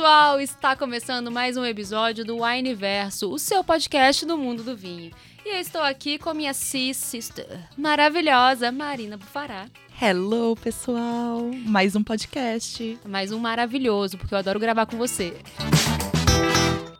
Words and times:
pessoal! 0.00 0.40
Está 0.40 0.74
começando 0.74 1.30
mais 1.30 1.58
um 1.58 1.64
episódio 1.66 2.24
do 2.24 2.42
Wine 2.42 2.74
Verso, 2.74 3.30
o 3.30 3.38
seu 3.38 3.62
podcast 3.62 4.24
do 4.24 4.38
mundo 4.38 4.62
do 4.62 4.74
vinho. 4.74 5.14
E 5.44 5.50
eu 5.50 5.60
estou 5.60 5.82
aqui 5.82 6.18
com 6.18 6.32
minha 6.32 6.54
sis 6.54 6.96
sister 6.96 7.68
maravilhosa, 7.76 8.72
Marina 8.72 9.18
Bufará. 9.18 9.68
Hello, 10.00 10.56
pessoal! 10.56 11.42
Mais 11.66 11.94
um 11.94 12.02
podcast. 12.02 12.98
Mais 13.04 13.30
um 13.30 13.38
maravilhoso, 13.38 14.16
porque 14.16 14.32
eu 14.32 14.38
adoro 14.38 14.58
gravar 14.58 14.86
com 14.86 14.96
você. 14.96 15.36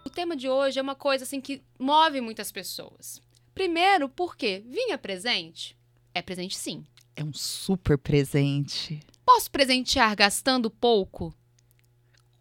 O 0.04 0.10
tema 0.10 0.36
de 0.36 0.50
hoje 0.50 0.78
é 0.78 0.82
uma 0.82 0.94
coisa 0.94 1.24
assim 1.24 1.40
que 1.40 1.62
move 1.78 2.20
muitas 2.20 2.52
pessoas. 2.52 3.22
Primeiro, 3.54 4.10
porque 4.10 4.62
vinho 4.68 4.92
é 4.92 4.98
presente? 4.98 5.74
É 6.14 6.20
presente 6.20 6.54
sim. 6.54 6.84
É 7.16 7.24
um 7.24 7.32
super 7.32 7.96
presente. 7.96 9.00
Posso 9.24 9.50
presentear 9.50 10.14
gastando 10.14 10.70
pouco? 10.70 11.34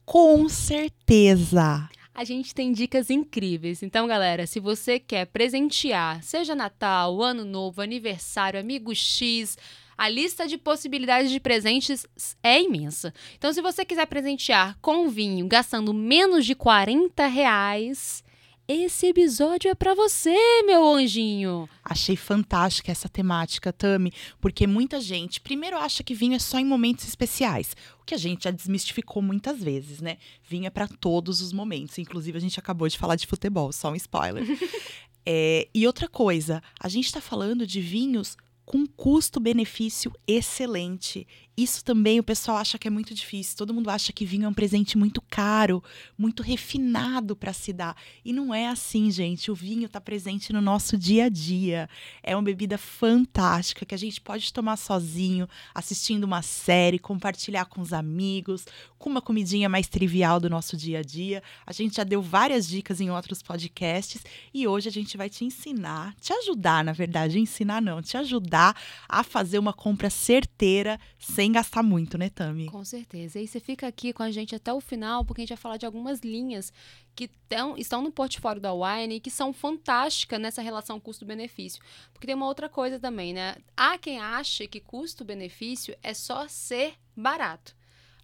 Com 0.10 0.50
certeza! 0.50 1.88
A 2.16 2.24
gente 2.24 2.56
tem 2.56 2.72
dicas 2.72 3.12
incríveis. 3.12 3.84
Então, 3.84 4.08
galera, 4.08 4.48
se 4.48 4.60
você 4.60 5.00
quer 5.00 5.28
presentear, 5.28 6.24
seja 6.24 6.56
Natal, 6.56 7.22
Ano 7.22 7.46
Novo, 7.46 7.80
aniversário, 7.80 8.60
amigo 8.60 8.94
X, 8.96 9.56
a 9.96 10.10
lista 10.10 10.48
de 10.48 10.58
possibilidades 10.58 11.30
de 11.30 11.40
presentes 11.40 12.08
é 12.42 12.60
imensa. 12.60 13.14
Então, 13.38 13.54
se 13.54 13.62
você 13.62 13.86
quiser 13.86 14.08
presentear 14.08 14.80
com 14.82 15.08
vinho 15.10 15.48
gastando 15.48 15.94
menos 15.94 16.44
de 16.44 16.56
40 16.56 17.28
reais, 17.28 18.24
esse 18.72 19.08
episódio 19.08 19.72
é 19.72 19.74
para 19.74 19.96
você, 19.96 20.36
meu 20.64 20.94
anjinho. 20.94 21.68
Achei 21.84 22.16
fantástica 22.16 22.92
essa 22.92 23.10
temática, 23.10 23.74
Tami, 23.74 24.14
porque 24.40 24.68
muita 24.68 25.02
gente 25.02 25.42
primeiro 25.42 25.76
acha 25.76 26.04
que 26.04 26.14
vinho 26.14 26.36
é 26.36 26.40
só 26.40 26.60
em 26.60 26.66
momentos 26.66 27.08
especiais, 27.08 27.76
o 28.00 28.06
que 28.06 28.14
a 28.14 28.18
gente 28.18 28.44
já 28.44 28.52
desmistificou 28.52 29.24
muitas 29.24 29.60
vezes, 29.64 30.02
né? 30.02 30.20
Vinho 30.48 30.68
é 30.68 30.70
para 30.70 30.88
todos 30.88 31.42
os 31.42 31.52
momentos, 31.52 31.98
inclusive 31.98 32.38
a 32.38 32.42
gente 32.42 32.60
acabou 32.60 32.88
de 32.88 32.96
falar 32.96 33.16
de 33.16 33.26
futebol, 33.26 33.72
só 33.72 33.90
um 33.92 33.96
spoiler. 33.96 34.46
é, 35.26 35.68
e 35.74 35.88
outra 35.88 36.08
coisa, 36.08 36.62
a 36.80 36.88
gente 36.88 37.08
está 37.08 37.20
falando 37.20 37.66
de 37.66 37.82
vinhos 37.82 38.38
com 38.70 38.86
custo-benefício 38.86 40.14
excelente. 40.28 41.26
Isso 41.60 41.84
também 41.84 42.22
o 42.22 42.24
pessoal 42.24 42.58
acha 42.58 42.78
que 42.78 42.88
é 42.88 42.92
muito 42.92 43.14
difícil. 43.14 43.58
Todo 43.58 43.74
mundo 43.74 43.90
acha 43.90 44.14
que 44.14 44.24
vinho 44.24 44.46
é 44.46 44.48
um 44.48 44.54
presente 44.54 44.98
muito 44.98 45.22
caro, 45.22 45.84
muito 46.18 46.42
refinado 46.42 47.36
para 47.36 47.52
se 47.52 47.74
dar. 47.74 47.98
E 48.24 48.32
não 48.32 48.54
é 48.54 48.68
assim, 48.68 49.12
gente. 49.12 49.52
O 49.52 49.56
vinho 49.56 49.86
está 49.86 50.00
presente 50.00 50.54
no 50.54 50.62
nosso 50.62 50.98
dia 50.98 51.26
a 51.26 51.30
dia. 51.30 51.90
É 52.24 52.34
uma 52.34 52.44
bebida 52.44 52.78
fantástica 52.78 53.86
que 53.86 53.94
a 53.94 53.98
gente 53.98 54.22
pode 54.22 54.54
tomar 54.54 54.78
sozinho, 54.78 55.50
assistindo 55.76 56.24
uma 56.24 56.42
série, 56.42 56.98
compartilhar 56.98 57.66
com 57.66 57.82
os 57.82 57.92
amigos, 57.92 58.66
com 58.98 59.10
uma 59.10 59.22
comidinha 59.22 59.68
mais 59.68 59.90
trivial 59.90 60.40
do 60.40 60.50
nosso 60.50 60.78
dia 60.78 61.00
a 61.00 61.04
dia. 61.04 61.44
A 61.66 61.74
gente 61.74 61.98
já 61.98 62.06
deu 62.06 62.22
várias 62.22 62.70
dicas 62.70 63.02
em 63.02 63.12
outros 63.12 63.42
podcasts 63.42 64.24
e 64.54 64.66
hoje 64.66 64.88
a 64.88 64.92
gente 64.92 65.18
vai 65.18 65.30
te 65.30 65.44
ensinar, 65.44 66.16
te 66.22 66.32
ajudar, 66.32 66.86
na 66.86 66.94
verdade, 66.94 67.38
ensinar 67.38 67.82
não, 67.82 68.02
te 68.02 68.16
ajudar 68.16 68.78
a 69.10 69.24
fazer 69.24 69.60
uma 69.60 69.74
compra 69.74 70.10
certeira 70.10 70.98
sem 71.18 71.49
gastar 71.52 71.84
muito, 71.84 72.18
né, 72.18 72.30
Tami? 72.30 72.68
Com 72.68 72.84
certeza. 72.84 73.40
E 73.40 73.48
você 73.48 73.60
fica 73.60 73.88
aqui 73.88 74.14
com 74.14 74.24
a 74.24 74.32
gente 74.32 74.56
até 74.56 74.72
o 74.74 74.82
final, 74.82 75.24
porque 75.24 75.42
a 75.42 75.44
gente 75.44 75.50
vai 75.50 75.58
falar 75.58 75.78
de 75.78 75.86
algumas 75.86 76.20
linhas 76.20 76.72
que 77.16 77.28
tão, 77.48 77.78
estão 77.78 78.02
no 78.02 78.12
portfólio 78.12 78.62
da 78.62 78.74
Wine 78.74 79.16
e 79.16 79.20
que 79.20 79.30
são 79.30 79.52
fantásticas 79.54 80.40
nessa 80.40 80.62
relação 80.62 81.00
custo-benefício. 81.00 81.82
Porque 82.14 82.28
tem 82.28 82.36
uma 82.36 82.48
outra 82.48 82.70
coisa 82.70 83.00
também, 83.00 83.34
né? 83.34 83.56
Há 83.76 83.98
quem 83.98 84.20
acha 84.20 84.68
que 84.68 84.80
custo-benefício 84.80 85.96
é 86.02 86.14
só 86.14 86.48
ser 86.48 86.94
barato 87.16 87.79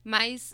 mas 0.06 0.54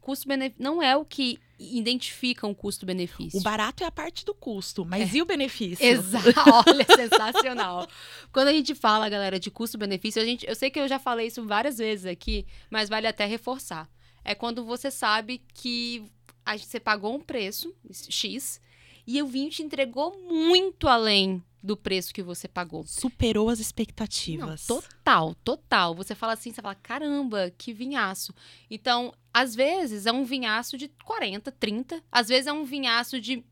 custo-benefício 0.00 0.62
não 0.62 0.80
é 0.80 0.96
o 0.96 1.04
que 1.04 1.36
identifica 1.58 2.46
um 2.46 2.54
custo-benefício. 2.54 3.38
O 3.40 3.42
barato 3.42 3.82
é 3.82 3.86
a 3.86 3.90
parte 3.90 4.24
do 4.24 4.32
custo, 4.32 4.84
mas 4.84 5.12
é. 5.12 5.16
e 5.16 5.22
o 5.22 5.26
benefício? 5.26 5.84
Exato, 5.84 6.30
olha, 6.68 6.86
sensacional. 6.86 7.88
Quando 8.32 8.48
a 8.48 8.52
gente 8.52 8.76
fala, 8.76 9.08
galera, 9.08 9.40
de 9.40 9.50
custo-benefício, 9.50 10.22
a 10.22 10.24
gente, 10.24 10.46
eu 10.46 10.54
sei 10.54 10.70
que 10.70 10.78
eu 10.78 10.86
já 10.86 11.00
falei 11.00 11.26
isso 11.26 11.44
várias 11.44 11.78
vezes 11.78 12.06
aqui, 12.06 12.46
mas 12.70 12.88
vale 12.88 13.08
até 13.08 13.26
reforçar. 13.26 13.90
É 14.24 14.36
quando 14.36 14.64
você 14.64 14.88
sabe 14.88 15.42
que 15.52 16.04
a, 16.46 16.56
você 16.56 16.78
pagou 16.78 17.16
um 17.16 17.20
preço 17.20 17.74
X 18.08 18.60
e 19.04 19.20
o 19.20 19.26
vinho 19.26 19.50
te 19.50 19.64
entregou 19.64 20.16
muito 20.28 20.86
além 20.86 21.42
do 21.62 21.76
preço 21.76 22.12
que 22.12 22.22
você 22.22 22.48
pagou. 22.48 22.84
Superou 22.86 23.48
as 23.48 23.60
expectativas. 23.60 24.66
Não, 24.68 24.80
total, 24.80 25.34
total. 25.36 25.94
Você 25.94 26.14
fala 26.14 26.32
assim, 26.32 26.52
você 26.52 26.60
fala, 26.60 26.74
caramba, 26.74 27.52
que 27.56 27.72
vinhaço. 27.72 28.34
Então, 28.70 29.14
às 29.32 29.54
vezes 29.54 30.06
é 30.06 30.12
um 30.12 30.24
vinhaço 30.24 30.76
de 30.76 30.88
40, 31.04 31.52
30, 31.52 32.02
às 32.10 32.28
vezes 32.28 32.46
é 32.46 32.52
um 32.52 32.64
vinhaço 32.64 33.20
de 33.20 33.44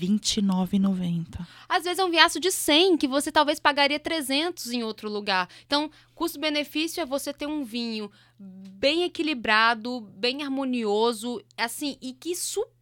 29,90. 0.00 1.46
Às 1.68 1.84
vezes 1.84 1.98
é 1.98 2.04
um 2.04 2.10
vinhaço 2.10 2.40
de 2.40 2.50
100 2.50 2.96
que 2.96 3.06
você 3.06 3.30
talvez 3.30 3.60
pagaria 3.60 4.00
300 4.00 4.72
em 4.72 4.82
outro 4.82 5.08
lugar. 5.08 5.48
Então, 5.66 5.90
custo-benefício 6.14 7.00
é 7.00 7.06
você 7.06 7.32
ter 7.32 7.46
um 7.46 7.62
vinho 7.62 8.10
bem 8.38 9.04
equilibrado, 9.04 10.00
bem 10.00 10.42
harmonioso, 10.42 11.40
assim, 11.56 11.96
e 12.00 12.12
que 12.12 12.34
supera 12.34 12.81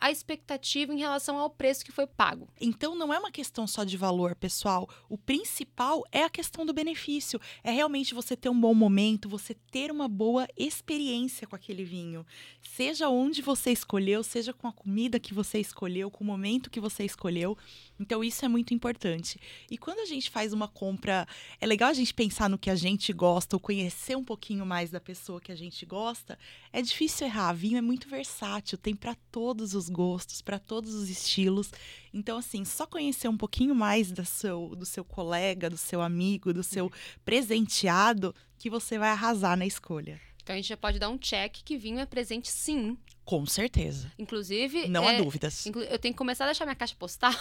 a 0.00 0.10
expectativa 0.10 0.92
em 0.92 0.98
relação 0.98 1.38
ao 1.38 1.50
preço 1.50 1.84
que 1.84 1.92
foi 1.92 2.06
pago. 2.06 2.48
Então 2.60 2.94
não 2.94 3.12
é 3.12 3.18
uma 3.18 3.30
questão 3.30 3.66
só 3.66 3.84
de 3.84 3.96
valor, 3.96 4.34
pessoal. 4.34 4.88
O 5.08 5.18
principal 5.18 6.02
é 6.10 6.22
a 6.22 6.30
questão 6.30 6.64
do 6.64 6.72
benefício. 6.72 7.40
É 7.62 7.70
realmente 7.70 8.14
você 8.14 8.36
ter 8.36 8.48
um 8.48 8.58
bom 8.58 8.72
momento, 8.72 9.28
você 9.28 9.54
ter 9.70 9.90
uma 9.90 10.08
boa 10.08 10.48
experiência 10.56 11.46
com 11.46 11.54
aquele 11.54 11.84
vinho. 11.84 12.24
Seja 12.62 13.08
onde 13.08 13.42
você 13.42 13.70
escolheu, 13.70 14.22
seja 14.22 14.52
com 14.52 14.66
a 14.66 14.72
comida 14.72 15.20
que 15.20 15.34
você 15.34 15.58
escolheu, 15.58 16.10
com 16.10 16.24
o 16.24 16.26
momento 16.26 16.70
que 16.70 16.80
você 16.80 17.04
escolheu. 17.04 17.56
Então 18.00 18.24
isso 18.24 18.42
é 18.46 18.48
muito 18.48 18.72
importante. 18.72 19.38
E 19.70 19.76
quando 19.76 19.98
a 20.00 20.06
gente 20.06 20.30
faz 20.30 20.54
uma 20.54 20.66
compra, 20.66 21.28
é 21.60 21.66
legal 21.66 21.90
a 21.90 21.92
gente 21.92 22.14
pensar 22.14 22.48
no 22.48 22.58
que 22.58 22.70
a 22.70 22.74
gente 22.74 23.12
gosta 23.12 23.56
ou 23.56 23.60
conhecer 23.60 24.16
um 24.16 24.24
pouquinho 24.24 24.64
mais 24.64 24.90
da 24.90 24.98
pessoa 24.98 25.40
que 25.40 25.52
a 25.52 25.54
gente 25.54 25.84
gosta, 25.84 26.38
é 26.72 26.80
difícil 26.80 27.26
errar. 27.26 27.52
Vinho 27.52 27.76
é 27.76 27.82
muito 27.82 28.08
versátil, 28.08 28.78
tem 28.78 28.96
para 28.96 29.14
todos 29.30 29.74
os 29.74 29.90
gostos, 29.90 30.40
para 30.40 30.58
todos 30.58 30.94
os 30.94 31.10
estilos. 31.10 31.70
Então, 32.12 32.38
assim, 32.38 32.64
só 32.64 32.86
conhecer 32.86 33.28
um 33.28 33.36
pouquinho 33.36 33.74
mais 33.74 34.10
do 34.10 34.24
seu, 34.24 34.74
do 34.74 34.86
seu 34.86 35.04
colega, 35.04 35.68
do 35.68 35.76
seu 35.76 36.00
amigo, 36.00 36.54
do 36.54 36.62
seu 36.62 36.90
presenteado, 37.22 38.34
que 38.58 38.70
você 38.70 38.98
vai 38.98 39.10
arrasar 39.10 39.58
na 39.58 39.66
escolha. 39.66 40.18
Então 40.42 40.54
a 40.54 40.56
gente 40.56 40.68
já 40.68 40.76
pode 40.76 40.98
dar 40.98 41.08
um 41.10 41.18
check 41.18 41.58
que 41.64 41.76
vinho 41.76 41.98
é 41.98 42.06
presente 42.06 42.50
sim. 42.50 42.96
Com 43.30 43.46
certeza. 43.46 44.10
Inclusive. 44.18 44.88
Não 44.88 45.08
é, 45.08 45.14
há 45.14 45.18
dúvidas. 45.22 45.64
Eu 45.66 46.00
tenho 46.00 46.12
que 46.12 46.18
começar 46.18 46.46
a 46.46 46.48
deixar 46.48 46.64
minha 46.64 46.74
caixa 46.74 46.96
postal. 46.98 47.32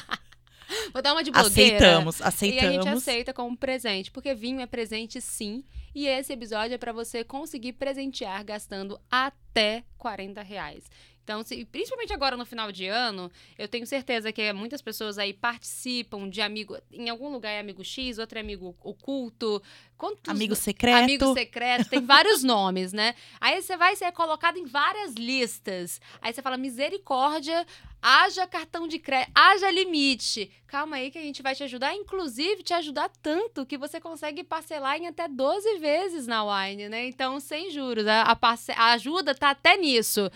Vou 0.94 1.02
dar 1.02 1.12
uma 1.12 1.22
de 1.22 1.30
blogueira. 1.30 1.76
Aceitamos, 1.76 2.22
aceitamos. 2.22 2.64
E 2.64 2.66
a 2.66 2.72
gente 2.72 2.88
aceita 2.88 3.34
como 3.34 3.54
presente, 3.54 4.10
porque 4.10 4.34
vinho 4.34 4.62
é 4.62 4.66
presente 4.66 5.20
sim. 5.20 5.62
E 5.94 6.06
esse 6.06 6.32
episódio 6.32 6.74
é 6.74 6.78
para 6.78 6.90
você 6.90 7.22
conseguir 7.22 7.74
presentear 7.74 8.42
gastando 8.46 8.98
até 9.10 9.84
40 9.98 10.40
reais. 10.40 10.84
Então, 11.24 11.42
se, 11.42 11.64
principalmente 11.64 12.12
agora 12.12 12.36
no 12.36 12.44
final 12.44 12.70
de 12.70 12.86
ano, 12.86 13.32
eu 13.58 13.66
tenho 13.66 13.86
certeza 13.86 14.30
que 14.30 14.52
muitas 14.52 14.82
pessoas 14.82 15.18
aí 15.18 15.32
participam 15.32 16.28
de 16.28 16.42
amigo. 16.42 16.76
Em 16.92 17.08
algum 17.08 17.30
lugar 17.30 17.50
é 17.50 17.58
amigo 17.58 17.82
X, 17.82 18.18
outro 18.18 18.38
é 18.38 18.42
amigo 18.42 18.76
oculto. 18.82 19.62
Quantos, 19.96 20.28
amigo 20.28 20.54
secreto. 20.54 21.04
Amigo 21.04 21.32
secreto, 21.32 21.88
tem 21.88 22.04
vários 22.04 22.42
nomes, 22.44 22.92
né? 22.92 23.14
Aí 23.40 23.60
você 23.62 23.74
vai 23.74 23.96
ser 23.96 24.12
colocado 24.12 24.58
em 24.58 24.66
várias 24.66 25.14
listas. 25.14 25.98
Aí 26.20 26.32
você 26.32 26.42
fala, 26.42 26.58
misericórdia, 26.58 27.66
haja 28.04 28.46
cartão 28.46 28.86
de 28.86 28.98
crédito, 28.98 29.32
haja 29.34 29.70
limite. 29.70 30.50
Calma 30.66 30.96
aí 30.96 31.10
que 31.10 31.16
a 31.16 31.22
gente 31.22 31.40
vai 31.40 31.54
te 31.54 31.64
ajudar, 31.64 31.94
inclusive 31.94 32.62
te 32.62 32.74
ajudar 32.74 33.08
tanto 33.22 33.64
que 33.64 33.78
você 33.78 33.98
consegue 33.98 34.44
parcelar 34.44 34.98
em 34.98 35.06
até 35.06 35.26
12 35.26 35.78
vezes 35.78 36.26
na 36.26 36.44
Wine, 36.44 36.90
né? 36.90 37.06
Então, 37.06 37.40
sem 37.40 37.70
juros. 37.70 38.06
A, 38.06 38.22
a, 38.22 38.38
a 38.76 38.92
ajuda 38.92 39.34
tá 39.34 39.50
até 39.50 39.78
nisso. 39.78 40.30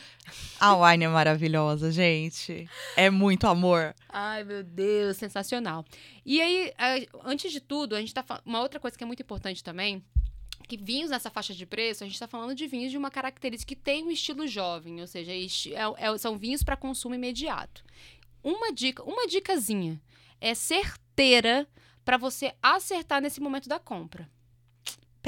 A 0.59 0.75
Wine 0.77 1.05
é 1.05 1.09
maravilhosa, 1.09 1.93
gente. 1.93 2.67
É 2.97 3.11
muito 3.11 3.47
amor. 3.47 3.95
Ai, 4.09 4.45
meu 4.45 4.63
Deus, 4.63 5.19
sensacional. 5.19 5.85
E 6.25 6.41
aí, 6.41 6.73
antes 7.23 7.53
de 7.53 7.61
tudo, 7.61 7.95
a 7.95 8.01
gente 8.01 8.15
tá 8.15 8.25
uma 8.47 8.63
outra 8.63 8.81
coisa 8.81 8.97
que 8.97 9.05
é 9.05 9.07
muito 9.07 9.23
importante 9.23 9.63
também 9.63 10.03
que 10.69 10.77
vinhos 10.77 11.11
nessa 11.11 11.31
faixa 11.31 11.55
de 11.55 11.65
preço, 11.65 12.05
a 12.05 12.07
gente 12.07 12.15
está 12.15 12.29
falando 12.29 12.55
de 12.55 12.67
vinhos 12.67 12.91
de 12.91 12.99
uma 12.99 13.11
característica 13.11 13.75
que 13.75 13.81
tem 13.81 14.05
um 14.05 14.11
estilo 14.11 14.47
jovem, 14.47 15.01
ou 15.01 15.07
seja, 15.07 15.33
é, 15.33 16.07
é, 16.07 16.19
são 16.19 16.37
vinhos 16.37 16.63
para 16.63 16.77
consumo 16.77 17.15
imediato. 17.15 17.83
Uma 18.45 18.73
dica, 18.73 19.03
uma 19.03 19.27
dicasinha 19.27 20.01
é 20.41 20.55
certeira 20.55 21.67
para 22.05 22.17
você 22.17 22.55
acertar 22.63 23.21
nesse 23.21 23.41
momento 23.41 23.69
da 23.69 23.79
compra. 23.79 24.31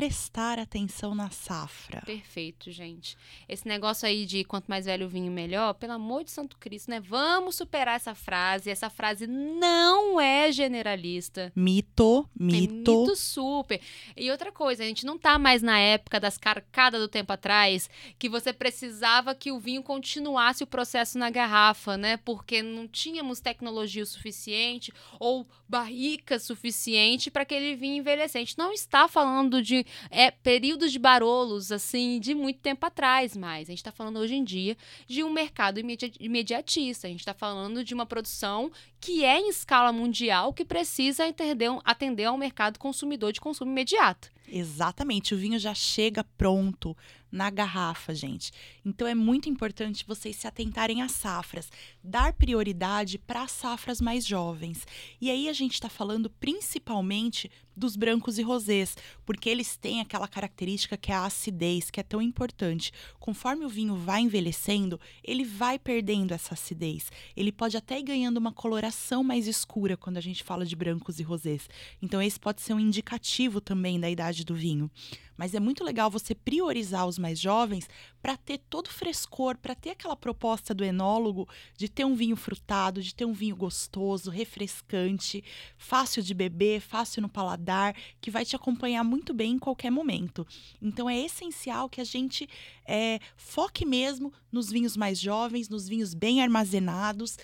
Prestar 0.01 0.59
atenção 0.59 1.15
na 1.15 1.29
safra. 1.29 2.01
Perfeito, 2.07 2.71
gente. 2.71 3.19
Esse 3.47 3.69
negócio 3.69 4.09
aí 4.09 4.25
de 4.25 4.45
quanto 4.45 4.65
mais 4.67 4.87
velho 4.87 5.05
o 5.05 5.11
vinho, 5.11 5.31
melhor, 5.31 5.75
pelo 5.75 5.93
amor 5.93 6.25
de 6.25 6.31
Santo 6.31 6.57
Cristo, 6.57 6.91
né? 6.91 7.01
Vamos 7.01 7.57
superar 7.57 7.97
essa 7.97 8.15
frase. 8.15 8.71
Essa 8.71 8.89
frase 8.89 9.27
não 9.27 10.19
é 10.19 10.51
generalista. 10.51 11.53
Mito, 11.55 12.27
É 12.41 12.43
mito. 12.43 13.01
mito 13.03 13.15
super. 13.15 13.79
E 14.17 14.31
outra 14.31 14.51
coisa, 14.51 14.83
a 14.83 14.87
gente 14.87 15.05
não 15.05 15.19
tá 15.19 15.39
mais 15.39 15.61
na 15.61 15.79
época 15.79 16.19
das 16.19 16.39
carcadas 16.39 16.99
do 16.99 17.07
tempo 17.07 17.35
atrás, 17.35 17.91
que 18.19 18.27
você 18.27 18.55
precisava 18.55 19.35
que 19.35 19.53
o 19.53 19.61
vinho 19.61 19.83
continuasse 19.83 20.65
o 20.65 20.67
processo 20.67 21.19
na 21.19 21.29
garrafa, 21.29 21.99
né? 21.99 22.17
Porque 22.17 22.63
não 22.63 22.89
tínhamos 22.89 23.39
tecnologia 23.41 24.03
o 24.03 24.07
suficiente 24.07 24.91
ou 25.19 25.47
barrica 25.69 26.39
suficiente 26.39 27.31
para 27.31 27.43
aquele 27.43 27.77
vinho 27.77 27.97
envelhecer. 27.99 28.41
A 28.41 28.45
gente 28.45 28.57
não 28.57 28.73
está 28.73 29.07
falando 29.07 29.63
de 29.63 29.85
é, 30.11 30.31
períodos 30.31 30.93
de 30.93 30.99
barolos, 30.99 31.73
assim, 31.73 32.19
de 32.21 32.35
muito 32.35 32.61
tempo 32.61 32.85
atrás, 32.87 33.37
mais. 33.37 33.69
A 33.69 33.73
gente 33.73 33.79
está 33.79 33.93
falando 33.93 34.19
hoje 34.19 34.35
em 34.35 34.45
dia 34.45 34.77
de 35.07 35.23
um 35.25 35.31
mercado 35.33 35.79
imedi- 35.79 36.13
imediatista. 36.21 37.07
A 37.07 37.11
gente 37.11 37.21
está 37.21 37.35
falando 37.35 37.85
de 37.85 37.95
uma 37.95 38.07
produção 38.07 38.71
que 39.01 39.25
é 39.25 39.39
em 39.39 39.49
escala 39.49 39.93
mundial, 39.93 40.53
que 40.53 40.65
precisa 40.65 41.27
atender, 41.27 41.71
atender 41.85 42.25
ao 42.25 42.37
mercado 42.37 42.79
consumidor 42.79 43.33
de 43.33 43.41
consumo 43.41 43.71
imediato. 43.71 44.31
Exatamente, 44.47 45.35
o 45.35 45.39
vinho 45.39 45.59
já 45.59 45.73
chega 45.75 46.25
pronto 46.37 46.97
na 47.31 47.51
garrafa, 47.51 48.15
gente. 48.15 48.53
Então 48.85 49.07
é 49.07 49.15
muito 49.15 49.49
importante 49.49 50.05
vocês 50.07 50.37
se 50.37 50.47
atentarem 50.47 51.03
às 51.03 51.13
safras, 51.13 51.71
dar 52.03 52.33
prioridade 52.33 53.19
para 53.19 53.43
as 53.43 53.53
safras 53.53 54.01
mais 54.01 54.27
jovens. 54.27 54.87
E 55.21 55.31
aí 55.31 55.49
a 55.49 55.53
gente 55.53 55.75
está 55.75 55.89
falando 55.89 56.31
principalmente 56.31 57.51
dos 57.77 57.97
brancos 57.97 58.39
e 58.39 58.43
rosés, 58.43 58.97
porque 59.25 59.49
eles 59.49 59.77
têm 59.77 60.01
aquela 60.01 60.29
característica 60.29 60.97
que 60.97 61.11
é 61.11 61.15
a 61.15 61.25
acidez, 61.25 61.91
que 61.91 61.99
é 61.99 62.03
tão 62.03 62.21
importante. 62.21 62.93
Conforme 63.19 63.65
o 63.65 63.69
vinho 63.69 63.97
vai 63.97 64.21
envelhecendo, 64.21 65.01
ele 65.25 65.45
vai 65.45 65.79
perdendo 65.79 66.33
essa 66.33 66.55
acidez. 66.55 67.11
Ele 67.35 67.51
pode 67.51 67.77
até 67.77 67.99
ir 67.99 68.03
ganhando 68.03 68.37
uma 68.37 68.53
coloração 68.53 69.25
mais 69.25 69.47
escura 69.47 69.97
quando 69.97 70.19
a 70.19 70.21
gente 70.21 70.45
fala 70.45 70.67
de 70.67 70.77
brancos 70.77 71.19
e 71.19 71.23
rosés. 71.23 71.69
Então 72.03 72.21
esse 72.21 72.39
pode 72.39 72.61
ser 72.61 72.75
um 72.75 72.81
indicativo 72.81 73.61
também 73.61 73.99
da 73.99 74.11
idade 74.11 74.45
do 74.45 74.55
vinho. 74.55 74.91
Mas 75.41 75.55
é 75.55 75.59
muito 75.59 75.83
legal 75.83 76.11
você 76.11 76.35
priorizar 76.35 77.07
os 77.07 77.19
mais 77.19 77.41
jovens 77.41 77.89
para 78.21 78.37
ter 78.37 78.59
todo 78.59 78.89
o 78.89 78.93
frescor, 78.93 79.57
para 79.57 79.75
ter 79.75 79.89
aquela 79.89 80.15
proposta 80.15 80.75
do 80.75 80.85
enólogo 80.85 81.49
de 81.79 81.89
ter 81.89 82.05
um 82.05 82.15
vinho 82.15 82.37
frutado, 82.37 83.03
de 83.03 83.15
ter 83.15 83.25
um 83.25 83.33
vinho 83.33 83.57
gostoso, 83.57 84.31
refrescante, 84.31 85.43
fácil 85.79 86.23
de 86.23 86.35
beber, 86.35 86.83
fácil 86.83 87.23
no 87.23 87.29
paladar, 87.31 87.97
que 88.21 88.31
vai 88.31 88.45
te 88.45 88.55
acompanhar 88.55 89.03
muito 89.03 89.33
bem 89.33 89.53
em 89.53 89.59
qualquer 89.59 89.91
momento. 89.91 90.47
Então 90.83 91.09
é 91.09 91.19
essencial 91.19 91.89
que 91.89 92.03
a 92.03 92.05
gente 92.05 92.47
é, 92.85 93.19
foque 93.35 93.87
mesmo 93.87 94.31
nos 94.53 94.71
vinhos 94.71 94.95
mais 94.95 95.19
jovens, 95.19 95.71
nos 95.71 95.89
vinhos 95.89 96.13
bem 96.13 96.43
armazenados. 96.43 97.39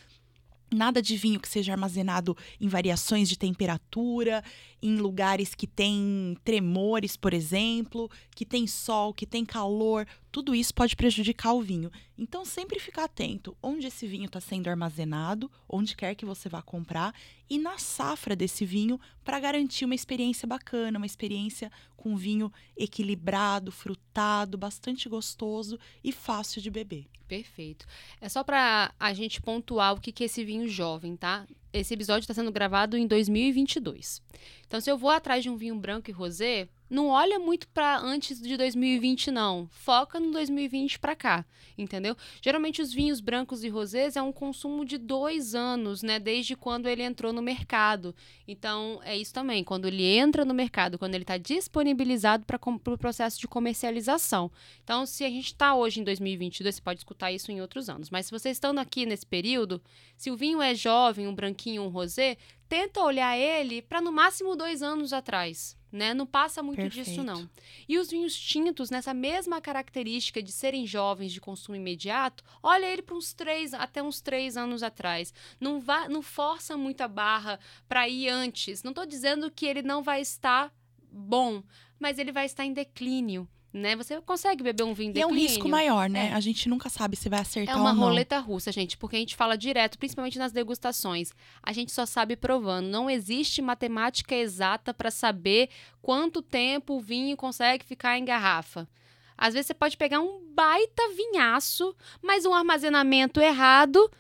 Nada 0.73 1.01
de 1.01 1.17
vinho 1.17 1.39
que 1.39 1.49
seja 1.49 1.73
armazenado 1.73 2.37
em 2.61 2.67
variações 2.67 3.29
de 3.29 3.39
temperatura, 3.39 4.43
em 4.83 4.97
lugares 4.97 5.55
que 5.55 5.67
tem 5.67 6.37
tremores, 6.45 7.17
por 7.17 7.33
exemplo, 7.33 8.11
que 8.35 8.45
tem 8.45 8.67
sol, 8.67 9.15
que 9.15 9.27
tem 9.27 9.45
calor, 9.45 10.07
tudo 10.37 10.55
isso 10.55 10.75
pode 10.75 10.95
prejudicar 10.95 11.55
o 11.55 11.63
vinho. 11.63 11.91
Então, 12.19 12.45
sempre 12.45 12.79
ficar 12.79 13.05
atento 13.05 13.57
onde 13.63 13.87
esse 13.87 14.07
vinho 14.07 14.27
está 14.27 14.39
sendo 14.39 14.69
armazenado, 14.69 15.51
onde 15.67 15.97
quer 15.97 16.15
que 16.15 16.27
você 16.27 16.47
vá 16.47 16.61
comprar, 16.61 17.15
e 17.49 17.59
na 17.59 17.79
safra 17.79 18.37
desse 18.37 18.67
vinho 18.67 19.01
para 19.25 19.41
garantir 19.41 19.87
uma 19.87 19.95
experiência 19.95 20.47
bacana, 20.47 20.99
uma 20.99 21.07
experiência 21.07 21.73
com 21.97 22.19
vinho 22.19 22.53
equilibrado, 22.77 23.73
frutado, 23.73 24.59
bastante 24.59 25.09
gostoso 25.09 25.79
e 26.05 26.13
fácil 26.13 26.61
de 26.61 26.71
beber. 26.71 27.07
Perfeito. 27.27 27.87
É 28.21 28.29
só 28.29 28.45
para 28.45 28.93
a 29.01 29.15
gente 29.15 29.41
pontuar 29.41 29.95
o 29.95 30.01
que, 30.03 30.13
que 30.13 30.23
é 30.23 30.27
esse 30.27 30.45
vinho 30.45 30.69
jovem, 30.69 31.17
tá? 31.17 31.47
Esse 31.73 31.95
episódio 31.95 32.25
está 32.25 32.35
sendo 32.35 32.53
gravado 32.53 32.95
em 32.99 33.07
2022. 33.07 34.21
Então, 34.67 34.83
se 34.83 34.91
eu 34.91 34.99
vou 34.99 35.09
atrás 35.09 35.43
de 35.43 35.49
um 35.49 35.57
vinho 35.57 35.77
branco 35.77 36.11
e 36.11 36.13
rosé, 36.13 36.69
não 36.89 37.09
olha 37.09 37.39
muito 37.39 37.67
para 37.69 37.99
antes 37.99 38.41
de 38.41 38.57
2020, 38.57 39.31
não. 39.31 39.69
Foca 39.71 40.21
no 40.21 40.31
2020 40.31 40.99
para 40.99 41.17
cá, 41.17 41.45
entendeu? 41.77 42.17
Geralmente, 42.41 42.81
os 42.81 42.93
vinhos 42.93 43.21
brancos 43.21 43.65
e 43.65 43.69
rosés 43.69 44.17
é 44.17 44.23
um 44.23 44.33
consumo 44.33 44.85
de 44.85 44.99
dois 44.99 45.55
anos, 45.55 46.03
né? 46.03 46.19
Desde 46.19 46.55
quando 46.55 46.89
ele 46.89 47.03
entrou 47.03 47.33
no 47.33 47.43
mercado. 47.43 48.15
Então, 48.47 49.01
é 49.05 49.17
isso 49.17 49.35
também. 49.35 49.65
Quando 49.65 49.87
ele 49.87 50.05
entra 50.05 50.45
no 50.45 50.55
mercado, 50.55 50.99
quando 50.99 51.15
ele 51.15 51.25
está 51.25 51.37
disponibilizado 51.37 52.45
para 52.45 52.57
o 52.57 52.79
pro 52.79 52.99
processo 52.99 53.41
de 53.41 53.49
comercialização. 53.49 54.51
Então, 54.85 55.05
se 55.07 55.25
a 55.25 55.29
gente 55.29 55.47
está 55.47 55.75
hoje 55.75 56.01
em 56.01 56.05
2022, 56.05 56.75
você 56.75 56.81
pode 56.81 57.01
escutar 57.01 57.33
isso 57.33 57.51
em 57.51 57.61
outros 57.61 57.89
anos. 57.89 58.11
Mas 58.11 58.27
se 58.27 58.33
vocês 58.33 58.57
estão 58.57 58.77
aqui 58.79 59.07
nesse 59.07 59.27
período, 59.27 59.83
se 60.17 60.31
o 60.31 60.37
vinho 60.37 60.63
é 60.63 60.75
jovem, 60.75 61.27
um 61.27 61.35
branquinho, 61.35 61.83
um 61.83 61.89
rosé, 61.89 62.37
tenta 62.69 63.01
olhar 63.01 63.37
ele 63.37 63.83
para 63.83 64.01
no 64.01 64.13
máximo 64.13 64.57
dois 64.57 64.83
anos 64.83 65.13
atrás. 65.13 65.77
Né? 65.97 66.13
Não 66.13 66.27
passa 66.27 66.63
muito 66.63 66.77
Perfeito. 66.77 67.09
disso, 67.09 67.25
não. 67.25 67.49
E 67.89 67.99
os 67.99 68.11
vinhos 68.11 68.39
tintos, 68.39 68.91
nessa 68.91 69.15
mesma 69.15 69.63
característica 69.63 70.43
de 70.43 70.53
serem 70.53 70.87
jovens 70.87 71.33
de 71.33 71.41
consumo 71.41 71.75
imediato, 71.75 72.45
olha 72.63 72.85
ele 72.85 73.01
para 73.01 73.17
uns 73.17 73.33
três, 73.33 73.73
até 73.73 74.03
uns 74.03 74.21
três 74.21 74.59
anos 74.59 74.83
atrás. 74.83 75.33
Não, 75.59 75.81
vá, 75.81 76.07
não 76.07 76.21
força 76.21 76.77
muita 76.77 77.09
barra 77.09 77.59
para 77.89 78.07
ir 78.07 78.29
antes. 78.29 78.83
Não 78.83 78.91
estou 78.91 79.07
dizendo 79.07 79.51
que 79.51 79.65
ele 79.65 79.81
não 79.81 80.03
vai 80.03 80.21
estar 80.21 80.71
bom, 81.11 81.63
mas 81.99 82.19
ele 82.19 82.31
vai 82.31 82.45
estar 82.45 82.67
em 82.67 82.75
declínio. 82.75 83.49
Né? 83.77 83.95
Você 83.95 84.19
consegue 84.23 84.65
beber 84.65 84.85
um 84.85 84.95
vinho 84.95 85.13
em 85.13 85.19
E 85.19 85.21
é 85.21 85.27
um 85.27 85.35
risco 85.35 85.69
maior, 85.69 86.09
né? 86.09 86.31
É. 86.31 86.33
A 86.33 86.41
gente 86.41 86.67
nunca 86.67 86.89
sabe 86.89 87.15
se 87.15 87.29
vai 87.29 87.41
É 87.41 87.43
acertar 87.43 87.77
uma 87.77 87.91
ou 87.91 87.95
não. 87.95 88.03
roleta 88.05 88.39
russa, 88.39 88.73
gente, 88.73 88.97
porque 88.97 89.17
a 89.17 89.19
gente 89.19 89.37
fala 89.37 89.55
direto, 89.55 89.99
principalmente 89.99 90.39
nas 90.39 90.51
degustações. 90.51 91.33
A 91.63 91.73
gente 91.75 91.93
só 91.93 92.07
sabe 92.07 92.37
provando. 92.37 92.87
Não 92.87 93.11
existe 93.11 93.61
matemática 93.61 94.35
exata 94.35 94.95
para 94.95 95.11
saber 95.11 95.69
quanto 96.01 96.41
tempo 96.41 96.95
o 96.95 97.01
vinho 97.01 97.37
consegue 97.37 97.85
ficar 97.85 98.17
em 98.17 98.25
garrafa. 98.25 98.89
Às 99.37 99.53
vezes 99.53 99.67
você 99.67 99.75
pode 99.75 99.99
pegar 99.99 100.21
um 100.21 100.41
baita 100.55 101.03
vinhaço, 101.15 101.95
mas 102.23 102.47
um 102.47 102.55
armazenamento 102.55 103.41
errado 103.41 104.11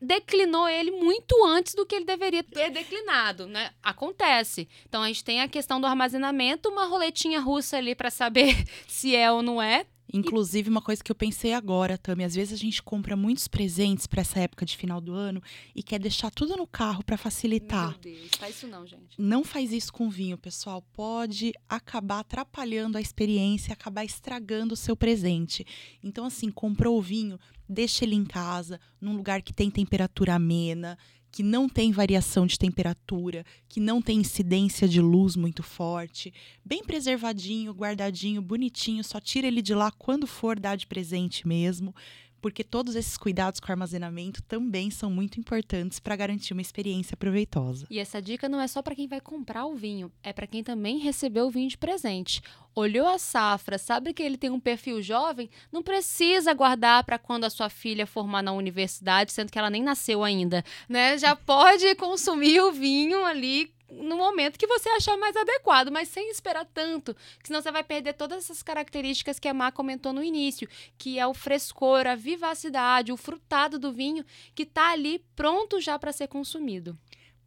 declinou 0.00 0.68
ele 0.68 0.90
muito 0.90 1.44
antes 1.46 1.74
do 1.74 1.86
que 1.86 1.94
ele 1.94 2.04
deveria 2.04 2.42
ter 2.42 2.70
declinado, 2.70 3.46
né? 3.46 3.70
Acontece. 3.82 4.68
Então 4.88 5.02
a 5.02 5.06
gente 5.06 5.24
tem 5.24 5.40
a 5.40 5.48
questão 5.48 5.80
do 5.80 5.86
armazenamento, 5.86 6.68
uma 6.68 6.86
roletinha 6.86 7.40
russa 7.40 7.76
ali 7.76 7.94
para 7.94 8.10
saber 8.10 8.54
se 8.86 9.14
é 9.14 9.30
ou 9.30 9.42
não 9.42 9.60
é. 9.60 9.86
Inclusive, 10.12 10.70
uma 10.70 10.80
coisa 10.80 11.02
que 11.02 11.10
eu 11.10 11.16
pensei 11.16 11.52
agora, 11.52 11.98
Tami, 11.98 12.24
às 12.24 12.34
vezes 12.34 12.54
a 12.54 12.56
gente 12.56 12.82
compra 12.82 13.16
muitos 13.16 13.48
presentes 13.48 14.06
para 14.06 14.20
essa 14.20 14.38
época 14.38 14.64
de 14.64 14.76
final 14.76 15.00
do 15.00 15.12
ano 15.12 15.42
e 15.74 15.82
quer 15.82 15.98
deixar 15.98 16.30
tudo 16.30 16.56
no 16.56 16.66
carro 16.66 17.04
para 17.04 17.16
facilitar. 17.16 17.90
Meu 17.90 17.98
Deus, 17.98 18.30
faz 18.38 18.56
isso 18.56 18.66
não, 18.66 18.86
gente. 18.86 19.20
Não 19.20 19.44
faz 19.44 19.72
isso 19.72 19.92
com 19.92 20.08
vinho, 20.08 20.38
pessoal. 20.38 20.80
Pode 20.92 21.52
acabar 21.68 22.20
atrapalhando 22.20 22.96
a 22.96 23.00
experiência, 23.00 23.72
acabar 23.72 24.04
estragando 24.04 24.74
o 24.74 24.76
seu 24.76 24.96
presente. 24.96 25.66
Então, 26.02 26.24
assim, 26.24 26.50
comprou 26.50 26.98
o 26.98 27.02
vinho, 27.02 27.38
deixa 27.68 28.04
ele 28.04 28.14
em 28.14 28.24
casa, 28.24 28.80
num 29.00 29.16
lugar 29.16 29.42
que 29.42 29.52
tem 29.52 29.70
temperatura 29.70 30.34
amena, 30.34 30.96
que 31.36 31.42
não 31.42 31.68
tem 31.68 31.92
variação 31.92 32.46
de 32.46 32.58
temperatura, 32.58 33.44
que 33.68 33.78
não 33.78 34.00
tem 34.00 34.20
incidência 34.20 34.88
de 34.88 35.02
luz 35.02 35.36
muito 35.36 35.62
forte, 35.62 36.32
bem 36.64 36.82
preservadinho, 36.82 37.74
guardadinho, 37.74 38.40
bonitinho, 38.40 39.04
só 39.04 39.20
tira 39.20 39.46
ele 39.46 39.60
de 39.60 39.74
lá 39.74 39.90
quando 39.90 40.26
for 40.26 40.58
dar 40.58 40.76
de 40.76 40.86
presente 40.86 41.46
mesmo, 41.46 41.94
porque 42.40 42.62
todos 42.62 42.94
esses 42.96 43.16
cuidados 43.16 43.60
com 43.60 43.70
armazenamento 43.70 44.42
também 44.42 44.90
são 44.90 45.10
muito 45.10 45.38
importantes 45.40 45.98
para 45.98 46.16
garantir 46.16 46.52
uma 46.52 46.62
experiência 46.62 47.16
proveitosa. 47.16 47.86
E 47.90 47.98
essa 47.98 48.20
dica 48.20 48.48
não 48.48 48.60
é 48.60 48.66
só 48.66 48.82
para 48.82 48.94
quem 48.94 49.08
vai 49.08 49.20
comprar 49.20 49.66
o 49.66 49.74
vinho, 49.74 50.10
é 50.22 50.32
para 50.32 50.46
quem 50.46 50.62
também 50.62 50.98
recebeu 50.98 51.46
o 51.46 51.50
vinho 51.50 51.68
de 51.68 51.78
presente. 51.78 52.42
Olhou 52.74 53.06
a 53.06 53.18
safra, 53.18 53.78
sabe 53.78 54.12
que 54.12 54.22
ele 54.22 54.36
tem 54.36 54.50
um 54.50 54.60
perfil 54.60 55.00
jovem, 55.00 55.48
não 55.72 55.82
precisa 55.82 56.52
guardar 56.52 57.04
para 57.04 57.18
quando 57.18 57.44
a 57.44 57.50
sua 57.50 57.70
filha 57.70 58.06
formar 58.06 58.42
na 58.42 58.52
universidade, 58.52 59.32
sendo 59.32 59.50
que 59.50 59.58
ela 59.58 59.70
nem 59.70 59.82
nasceu 59.82 60.22
ainda, 60.22 60.62
né? 60.88 61.16
Já 61.16 61.34
pode 61.34 61.94
consumir 61.94 62.60
o 62.60 62.72
vinho 62.72 63.24
ali 63.24 63.74
no 63.90 64.16
momento 64.16 64.58
que 64.58 64.66
você 64.66 64.88
achar 64.90 65.16
mais 65.16 65.36
adequado, 65.36 65.90
mas 65.90 66.08
sem 66.08 66.30
esperar 66.30 66.66
tanto, 66.66 67.14
que 67.40 67.46
senão 67.46 67.62
você 67.62 67.70
vai 67.70 67.84
perder 67.84 68.14
todas 68.14 68.44
essas 68.44 68.62
características 68.62 69.38
que 69.38 69.48
a 69.48 69.54
Má 69.54 69.70
comentou 69.70 70.12
no 70.12 70.22
início, 70.22 70.68
que 70.98 71.18
é 71.18 71.26
o 71.26 71.34
frescor, 71.34 72.06
a 72.06 72.14
vivacidade, 72.14 73.12
o 73.12 73.16
frutado 73.16 73.78
do 73.78 73.92
vinho 73.92 74.24
que 74.54 74.64
está 74.64 74.92
ali 74.92 75.24
pronto 75.34 75.80
já 75.80 75.98
para 75.98 76.12
ser 76.12 76.28
consumido. 76.28 76.98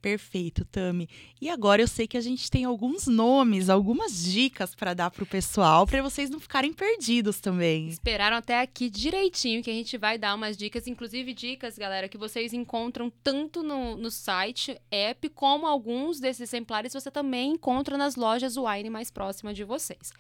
Perfeito, 0.02 0.64
Tami. 0.66 1.10
E 1.42 1.50
agora 1.50 1.82
eu 1.82 1.88
sei 1.88 2.08
que 2.08 2.18
a 2.18 2.22
gente 2.22 2.50
tem 2.50 2.64
alguns 2.64 3.06
nomes, 3.06 3.70
algumas 3.70 4.24
dicas 4.24 4.74
para 4.74 4.94
dar 4.94 5.12
para 5.12 5.24
o 5.24 5.28
pessoal, 5.28 5.86
para 5.86 6.02
vocês 6.02 6.30
não 6.30 6.40
ficarem 6.40 6.72
perdidos 6.72 7.40
também. 7.42 7.90
Esperaram 7.90 8.38
até 8.38 8.62
aqui 8.62 8.90
direitinho 8.90 9.62
que 9.62 9.70
a 9.70 9.74
gente 9.74 9.98
vai 9.98 10.18
dar 10.18 10.36
umas 10.36 10.56
dicas, 10.56 10.88
inclusive 10.88 11.34
dicas, 11.34 11.78
galera, 11.78 12.08
que 12.08 12.18
vocês 12.18 12.54
encontram 12.54 13.12
tanto 13.22 13.62
no, 13.62 13.98
no 13.98 14.10
site, 14.10 14.80
app, 14.90 15.28
como 15.30 15.68
alguns 15.68 16.20
desses 16.20 16.42
exemplares 16.42 16.94
você 16.94 17.12
também 17.12 17.52
encontra 17.52 17.98
nas 17.98 18.16
lojas 18.16 18.56
Wine 18.56 18.90
mais 18.90 19.12
próximas 19.12 19.56
de 19.56 19.66
vocês. 19.66 20.14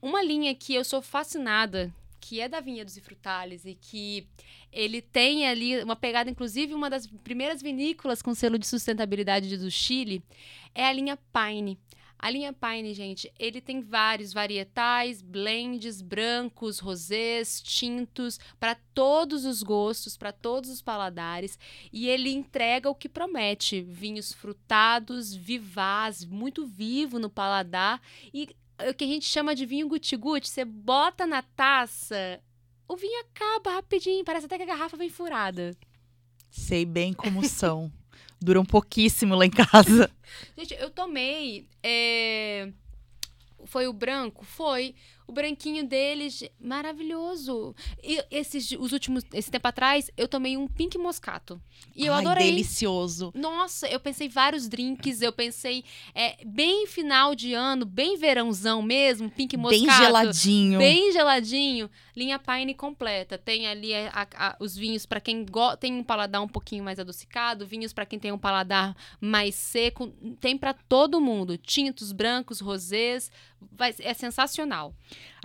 Uma 0.00 0.22
linha 0.24 0.52
que 0.56 0.74
eu 0.74 0.84
sou 0.84 1.00
fascinada 1.00 1.94
que 2.22 2.40
é 2.40 2.48
da 2.48 2.60
Vinhedos 2.60 2.96
e 2.96 3.00
Frutales 3.00 3.64
e 3.64 3.74
que 3.74 4.28
ele 4.70 5.02
tem 5.02 5.48
ali 5.48 5.82
uma 5.82 5.96
pegada, 5.96 6.30
inclusive 6.30 6.72
uma 6.72 6.88
das 6.88 7.04
primeiras 7.04 7.60
vinícolas 7.60 8.22
com 8.22 8.32
selo 8.32 8.56
de 8.56 8.66
sustentabilidade 8.66 9.56
do 9.58 9.68
Chile, 9.68 10.22
é 10.72 10.86
a 10.86 10.92
linha 10.92 11.18
Pine. 11.32 11.76
A 12.16 12.30
linha 12.30 12.52
Pine, 12.52 12.94
gente, 12.94 13.32
ele 13.36 13.60
tem 13.60 13.80
vários 13.80 14.32
varietais, 14.32 15.20
blends, 15.20 16.00
brancos, 16.00 16.78
rosés, 16.78 17.60
tintos, 17.60 18.38
para 18.60 18.76
todos 18.94 19.44
os 19.44 19.60
gostos, 19.60 20.16
para 20.16 20.30
todos 20.30 20.70
os 20.70 20.80
paladares, 20.80 21.58
e 21.92 22.08
ele 22.08 22.30
entrega 22.30 22.88
o 22.88 22.94
que 22.94 23.08
promete: 23.08 23.82
vinhos 23.82 24.32
frutados, 24.32 25.34
vivaz, 25.34 26.24
muito 26.24 26.64
vivo 26.64 27.18
no 27.18 27.28
paladar 27.28 28.00
e 28.32 28.54
o 28.90 28.94
que 28.94 29.04
a 29.04 29.06
gente 29.06 29.24
chama 29.26 29.54
de 29.54 29.66
vinho 29.66 29.88
guti-guti, 29.88 30.48
você 30.48 30.64
bota 30.64 31.26
na 31.26 31.42
taça, 31.42 32.40
o 32.88 32.96
vinho 32.96 33.20
acaba 33.20 33.72
rapidinho, 33.72 34.24
parece 34.24 34.46
até 34.46 34.56
que 34.56 34.64
a 34.64 34.66
garrafa 34.66 34.96
vem 34.96 35.08
furada. 35.08 35.76
Sei 36.50 36.84
bem 36.84 37.12
como 37.12 37.44
são. 37.44 37.90
Duram 38.40 38.64
pouquíssimo 38.64 39.34
lá 39.34 39.46
em 39.46 39.50
casa. 39.50 40.10
gente, 40.58 40.74
eu 40.74 40.90
tomei. 40.90 41.68
É... 41.82 42.70
Foi 43.64 43.86
o 43.86 43.92
branco? 43.92 44.44
Foi. 44.44 44.94
O 45.26 45.32
branquinho 45.32 45.86
deles, 45.86 46.42
maravilhoso. 46.60 47.74
E 48.02 48.22
esses, 48.30 48.72
os 48.72 48.92
últimos, 48.92 49.24
esse 49.32 49.50
tempo 49.50 49.66
atrás, 49.68 50.10
eu 50.16 50.28
tomei 50.28 50.56
um 50.56 50.66
pink 50.66 50.98
moscato. 50.98 51.60
E 51.94 52.06
eu 52.06 52.12
Ai, 52.12 52.20
adorei. 52.20 52.50
delicioso. 52.50 53.32
Nossa, 53.34 53.88
eu 53.88 54.00
pensei 54.00 54.28
vários 54.28 54.68
drinks, 54.68 55.22
eu 55.22 55.32
pensei 55.32 55.84
é, 56.14 56.44
bem 56.44 56.86
final 56.86 57.34
de 57.34 57.54
ano, 57.54 57.84
bem 57.84 58.16
verãozão 58.16 58.82
mesmo, 58.82 59.30
pink 59.30 59.56
moscato. 59.56 59.86
Bem 59.86 59.96
geladinho. 59.96 60.78
Bem 60.78 61.12
geladinho. 61.12 61.90
Linha 62.14 62.38
Pine 62.38 62.74
completa. 62.74 63.38
Tem 63.38 63.66
ali 63.66 63.94
a, 63.94 64.26
a, 64.34 64.56
os 64.60 64.76
vinhos 64.76 65.06
para 65.06 65.20
quem 65.20 65.46
tem 65.80 65.94
um 65.94 66.04
paladar 66.04 66.42
um 66.42 66.48
pouquinho 66.48 66.84
mais 66.84 66.98
adocicado, 66.98 67.66
vinhos 67.66 67.92
para 67.92 68.06
quem 68.06 68.18
tem 68.18 68.32
um 68.32 68.38
paladar 68.38 68.96
mais 69.20 69.54
seco. 69.54 70.08
Tem 70.40 70.56
para 70.56 70.74
todo 70.74 71.20
mundo. 71.20 71.56
Tintos, 71.56 72.12
brancos, 72.12 72.60
rosés. 72.60 73.30
Vai, 73.72 73.94
é 74.00 74.14
sensacional. 74.14 74.94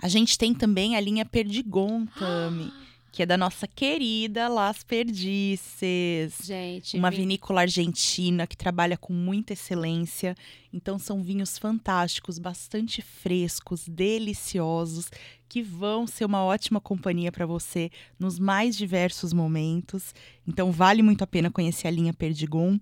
A 0.02 0.08
gente 0.08 0.36
tem 0.36 0.54
também 0.54 0.96
a 0.96 1.00
linha 1.00 1.24
Perdigon, 1.24 2.06
Tami. 2.06 2.72
Que 3.18 3.22
é 3.24 3.26
da 3.26 3.36
nossa 3.36 3.66
querida 3.66 4.46
Las 4.46 4.84
Perdices. 4.84 6.36
Gente, 6.40 6.96
uma 6.96 7.10
vin- 7.10 7.16
vinícola 7.22 7.62
argentina 7.62 8.46
que 8.46 8.56
trabalha 8.56 8.96
com 8.96 9.12
muita 9.12 9.54
excelência. 9.54 10.36
Então 10.72 11.00
são 11.00 11.20
vinhos 11.20 11.58
fantásticos, 11.58 12.38
bastante 12.38 13.02
frescos, 13.02 13.88
deliciosos, 13.88 15.10
que 15.48 15.64
vão 15.64 16.06
ser 16.06 16.26
uma 16.26 16.44
ótima 16.44 16.80
companhia 16.80 17.32
para 17.32 17.44
você 17.44 17.90
nos 18.20 18.38
mais 18.38 18.76
diversos 18.76 19.32
momentos. 19.32 20.14
Então 20.46 20.70
vale 20.70 21.02
muito 21.02 21.24
a 21.24 21.26
pena 21.26 21.50
conhecer 21.50 21.88
a 21.88 21.90
linha 21.90 22.14
Perdigon. 22.14 22.78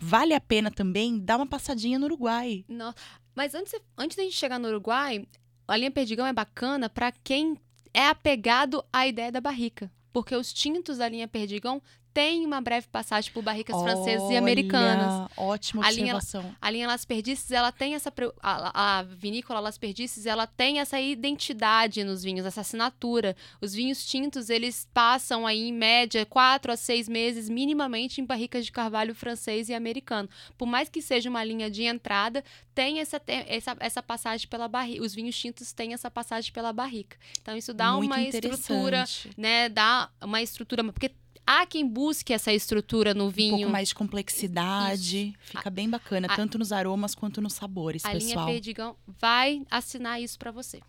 Vale 0.00 0.34
a 0.34 0.40
pena 0.40 0.68
também 0.68 1.16
dar 1.16 1.36
uma 1.36 1.46
passadinha 1.46 1.96
no 1.96 2.06
Uruguai. 2.06 2.64
No- 2.68 2.92
Mas 3.36 3.54
antes, 3.54 3.72
antes 3.96 4.16
da 4.16 4.24
gente 4.24 4.34
chegar 4.34 4.58
no 4.58 4.66
Uruguai, 4.66 5.24
a 5.68 5.76
linha 5.76 5.92
Perdigão 5.92 6.26
é 6.26 6.32
bacana 6.32 6.88
para 6.88 7.12
quem 7.12 7.56
é 7.96 8.08
apegado 8.08 8.84
à 8.92 9.06
ideia 9.06 9.32
da 9.32 9.40
barrica. 9.40 9.90
Porque 10.12 10.36
os 10.36 10.52
tintos 10.52 10.98
da 10.98 11.08
linha 11.08 11.26
Perdigão 11.26 11.82
têm 12.16 12.46
uma 12.46 12.62
breve 12.62 12.86
passagem 12.86 13.30
por 13.30 13.42
barricas 13.42 13.78
francesas 13.78 14.30
e 14.30 14.36
americanas. 14.38 15.28
Olha, 15.36 15.50
Ótima 15.50 15.84
A 15.86 15.90
linha- 15.90 16.16
observação. 16.16 16.56
A 16.58 16.70
linha 16.70 16.86
Las 16.86 17.04
Perdices, 17.04 17.50
ela 17.50 17.70
tem 17.70 17.94
essa. 17.94 18.10
A, 18.42 19.00
a 19.00 19.02
vinícola 19.02 19.60
Las 19.60 19.76
Perdices, 19.76 20.24
ela 20.24 20.46
tem 20.46 20.80
essa 20.80 20.98
identidade 20.98 22.02
nos 22.04 22.22
vinhos, 22.22 22.46
essa 22.46 22.62
assinatura. 22.62 23.36
Os 23.60 23.74
vinhos 23.74 24.06
tintos, 24.06 24.48
eles 24.48 24.88
passam 24.94 25.46
aí, 25.46 25.68
em 25.68 25.74
média, 25.74 26.24
quatro 26.24 26.72
a 26.72 26.76
seis 26.76 27.06
meses, 27.06 27.50
minimamente, 27.50 28.18
em 28.18 28.24
barricas 28.24 28.64
de 28.64 28.72
carvalho 28.72 29.14
francês 29.14 29.68
e 29.68 29.74
americano. 29.74 30.26
Por 30.56 30.64
mais 30.64 30.88
que 30.88 31.02
seja 31.02 31.28
uma 31.28 31.44
linha 31.44 31.70
de 31.70 31.82
entrada, 31.82 32.42
tem 32.74 32.98
essa, 32.98 33.20
essa, 33.26 33.76
essa 33.78 34.02
passagem 34.02 34.48
pela 34.48 34.68
barrica. 34.68 35.02
Os 35.04 35.14
vinhos 35.14 35.38
tintos 35.38 35.70
têm 35.74 35.92
essa 35.92 36.10
passagem 36.10 36.50
pela 36.50 36.72
barrica. 36.72 37.18
Então, 37.42 37.54
isso 37.54 37.74
dá 37.74 37.92
Muito 37.92 38.10
uma 38.10 38.22
estrutura, 38.22 39.04
né? 39.36 39.68
Dá 39.68 40.08
uma 40.22 40.40
estrutura. 40.40 40.82
Porque 40.82 41.10
há 41.46 41.64
quem 41.66 41.86
busque 41.86 42.32
essa 42.32 42.52
estrutura 42.52 43.14
no 43.14 43.26
Um 43.26 43.30
vinho. 43.30 43.56
pouco 43.58 43.70
mais 43.70 43.88
de 43.88 43.94
complexidade. 43.94 45.34
Fica 45.40 45.70
bem 45.70 45.88
bacana, 45.88 46.26
a- 46.30 46.36
tanto 46.36 46.58
nos 46.58 46.72
aromas 46.72 47.14
quanto 47.14 47.40
nos 47.40 47.54
sabores, 47.54 48.04
a 48.04 48.12
linha 48.12 48.28
pessoal. 48.30 48.46
Perdigão 48.46 48.96
vai 49.20 49.62
assinar 49.70 50.20
isso 50.20 50.38
para 50.38 50.50
você. 50.50 50.80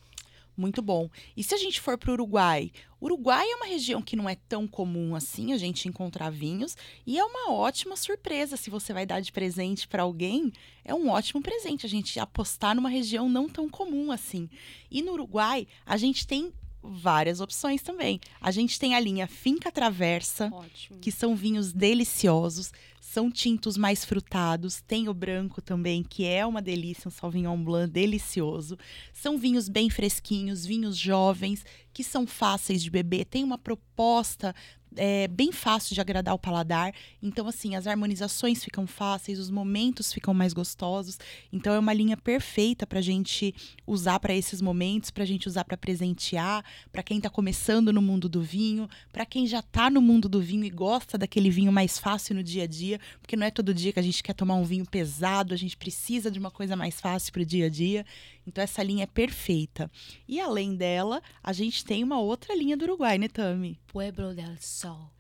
Muito 0.56 0.82
bom. 0.82 1.08
E 1.36 1.44
se 1.44 1.54
a 1.54 1.58
gente 1.58 1.80
for 1.80 2.00
para 2.00 2.10
o 2.10 2.14
Uruguai? 2.14 2.72
Uruguai 3.00 3.46
é 3.48 3.56
uma 3.58 3.68
região 3.68 4.02
que 4.02 4.16
não 4.16 4.28
é 4.28 4.34
tão 4.50 4.68
comum 4.68 5.16
assim 5.16 5.54
a 5.54 5.58
gente 5.58 5.88
encontrar 5.88 6.32
vinhos 6.32 6.76
e 7.06 7.20
é 7.20 7.24
uma 7.24 7.52
ótima 7.52 7.96
surpresa 7.96 8.58
se 8.58 8.72
você 8.72 8.92
vai 8.92 9.06
dar 9.06 9.20
de 9.20 9.32
presente 9.32 9.88
para 9.88 10.02
alguém. 10.02 10.52
É 10.84 10.96
um 10.96 11.10
ótimo 11.10 11.44
presente 11.44 11.86
a 11.86 11.90
gente 11.90 12.20
apostar 12.20 12.74
numa 12.74 12.90
região 12.90 13.30
não 13.30 13.48
tão 13.48 13.70
comum 13.70 14.12
assim. 14.12 14.50
E 14.90 15.04
no 15.04 15.12
Uruguai 15.12 15.68
a 15.86 15.96
gente 15.96 16.26
tem 16.26 16.52
várias 16.88 17.40
opções 17.40 17.82
também. 17.82 18.20
A 18.40 18.52
gente 18.52 18.80
tem 18.80 18.96
a 18.96 19.00
linha 19.00 19.28
Finca 19.28 19.72
Traversa, 19.72 20.50
Ótimo. 20.54 21.00
que 21.00 21.12
são 21.12 21.36
vinhos 21.36 21.74
deliciosos, 21.74 22.72
são 23.00 23.32
tintos 23.32 23.78
mais 23.78 24.04
frutados, 24.04 24.82
tem 24.82 25.08
o 25.08 25.14
branco 25.14 25.62
também, 25.62 26.04
que 26.04 26.26
é 26.26 26.46
uma 26.46 26.62
delícia, 26.62 27.08
um 27.08 27.12
Sauvignon 27.12 27.58
Blanc 27.64 27.90
delicioso. 27.92 28.78
São 29.14 29.38
vinhos 29.38 29.70
bem 29.70 29.90
fresquinhos, 29.90 30.66
vinhos 30.66 30.98
jovens, 30.98 31.66
que 31.94 32.04
são 32.04 32.28
fáceis 32.28 32.84
de 32.84 32.92
beber, 32.92 33.26
tem 33.26 33.44
uma 33.44 33.58
proposta 33.58 34.54
é, 34.96 35.28
bem 35.28 35.52
fácil 35.52 35.94
de 35.94 36.02
agradar 36.02 36.34
o 36.34 36.40
paladar. 36.40 36.94
Então, 37.22 37.48
assim, 37.48 37.76
as 37.76 37.88
harmonizações 37.88 38.64
ficam 38.64 38.88
fáceis, 38.88 39.40
os 39.40 39.50
momentos 39.50 40.14
ficam 40.14 40.34
mais 40.34 40.54
gostosos. 40.54 41.20
Então, 41.52 41.74
é 41.74 41.80
uma 41.80 41.94
linha 41.94 42.18
perfeita 42.18 42.86
para 42.88 43.02
gente 43.02 43.54
usar 43.86 44.20
para 44.20 44.34
esses 44.34 44.62
momentos, 44.62 45.12
para 45.12 45.26
gente 45.26 45.48
usar 45.48 45.64
para 45.64 45.78
presentear, 45.78 46.64
para 46.92 47.04
quem 47.04 47.18
está 47.18 47.30
começando 47.30 47.92
no 47.92 48.02
mundo 48.02 48.30
do 48.30 48.42
vinho, 48.42 48.90
para 49.12 49.26
quem 49.26 49.46
já 49.46 49.60
está 49.60 49.90
no 49.90 50.02
mundo 50.02 50.30
do 50.30 50.42
vinho 50.42 50.64
e 50.64 50.70
gosta 50.70 51.18
daquele 51.18 51.50
vinho 51.50 51.72
mais 51.72 52.00
fácil 52.00 52.36
no 52.36 52.44
dia 52.44 52.64
a 52.64 52.68
dia, 52.68 53.00
porque 53.22 53.36
não 53.36 53.46
é 53.46 53.52
todo 53.52 53.74
dia 53.74 53.94
que 53.94 54.00
a 54.00 54.04
gente 54.04 54.24
quer 54.24 54.34
tomar 54.34 54.56
um 54.56 54.64
vinho 54.64 54.86
pesado, 54.86 55.54
a 55.54 55.58
gente 55.58 55.78
precisa 55.78 56.32
de 56.32 56.40
uma 56.40 56.52
coisa 56.52 56.76
mais 56.76 57.00
fácil 57.00 57.32
para 57.34 57.42
o 57.42 57.46
dia 57.46 57.66
a 57.66 57.70
dia. 57.70 58.06
Então, 58.48 58.64
essa 58.64 58.82
linha 58.82 59.04
é 59.04 59.08
perfeita. 59.08 59.92
E 60.28 60.40
além 60.40 60.76
dela, 60.76 61.22
a 61.44 61.52
gente 61.52 61.84
tem 61.84 62.04
uma 62.04 62.20
outra 62.20 62.56
linha 62.56 62.78
do 62.78 62.84
Uruguai, 62.86 63.18
né, 63.18 63.28
Tami? 63.28 63.78
Pueblo 63.88 64.34
del 64.34 64.56
Sol. 64.60 65.12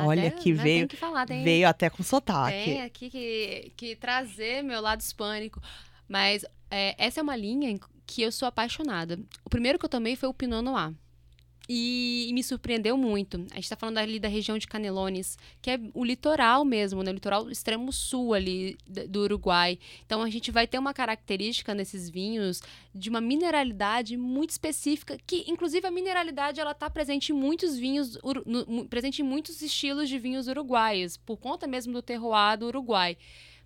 Olha 0.00 0.30
tem- 0.30 0.40
que 0.40 0.52
né, 0.52 0.62
veio- 0.62 0.88
que 0.88 0.96
falar, 0.96 1.26
tem, 1.26 1.42
Veio 1.44 1.66
até 1.68 1.88
com 1.90 2.02
sotaque. 2.02 2.64
tem 2.64 2.82
aqui 2.82 3.08
que, 3.10 3.72
que 3.76 3.96
trazer 3.96 4.62
meu 4.62 4.80
lado 4.80 5.00
hispânico. 5.00 5.60
Mas 6.06 6.44
é, 6.70 6.94
essa 6.98 7.20
é 7.20 7.22
uma 7.22 7.36
linha 7.36 7.78
que 8.06 8.22
eu 8.22 8.30
sou 8.32 8.46
apaixonada. 8.46 9.18
O 9.44 9.50
primeiro 9.50 9.78
que 9.78 9.84
eu 9.84 9.88
tomei 9.88 10.14
foi 10.16 10.28
o 10.28 10.34
Pinot 10.34 10.62
Noir. 10.62 10.92
E, 11.70 12.30
me 12.32 12.42
surpreendeu 12.42 12.96
muito. 12.96 13.46
A 13.50 13.56
gente 13.56 13.68
tá 13.68 13.76
falando 13.76 13.98
ali 13.98 14.18
da 14.18 14.26
região 14.28 14.56
de 14.56 14.66
Canelones, 14.66 15.36
que 15.60 15.70
é 15.70 15.78
o 15.92 16.02
litoral 16.02 16.64
mesmo, 16.64 17.02
né? 17.02 17.10
O 17.10 17.14
litoral 17.14 17.50
extremo 17.50 17.92
sul 17.92 18.32
ali 18.32 18.78
do 18.86 19.20
Uruguai. 19.24 19.78
Então 20.06 20.22
a 20.22 20.30
gente 20.30 20.50
vai 20.50 20.66
ter 20.66 20.78
uma 20.78 20.94
característica 20.94 21.74
nesses 21.74 22.08
vinhos 22.08 22.62
de 22.94 23.10
uma 23.10 23.20
mineralidade 23.20 24.16
muito 24.16 24.50
específica, 24.50 25.18
que 25.26 25.44
inclusive 25.46 25.86
a 25.86 25.90
mineralidade 25.90 26.58
ela 26.58 26.72
tá 26.72 26.88
presente 26.88 27.32
em 27.32 27.34
muitos 27.34 27.76
vinhos, 27.76 28.18
no- 28.46 28.88
presente 28.88 29.20
em 29.20 29.24
muitos 29.24 29.60
estilos 29.60 30.08
de 30.08 30.18
vinhos 30.18 30.48
uruguaios, 30.48 31.18
por 31.18 31.36
conta 31.36 31.66
mesmo 31.66 31.92
do 31.92 32.00
terroir 32.00 32.56
do 32.58 32.66
Uruguai. 32.66 33.18